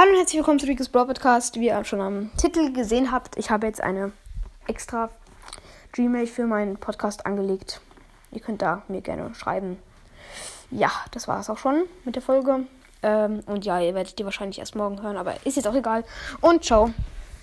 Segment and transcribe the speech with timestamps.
[0.00, 1.58] Hallo und herzlich willkommen zu Rico's Brawl Podcast.
[1.58, 4.12] Wie ihr schon am Titel gesehen habt, ich habe jetzt eine
[4.68, 5.10] extra
[5.90, 7.80] Gmail für meinen Podcast angelegt.
[8.30, 9.76] Ihr könnt da mir gerne schreiben.
[10.70, 12.60] Ja, das war es auch schon mit der Folge.
[13.02, 16.04] Ähm, und ja, ihr werdet die wahrscheinlich erst morgen hören, aber ist jetzt auch egal.
[16.42, 16.92] Und ciao.